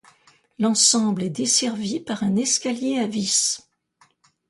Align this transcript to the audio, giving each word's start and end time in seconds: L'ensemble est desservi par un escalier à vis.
L'ensemble 0.57 1.21
est 1.21 1.29
desservi 1.29 1.99
par 1.99 2.23
un 2.23 2.35
escalier 2.35 2.97
à 2.97 3.05
vis. 3.05 3.59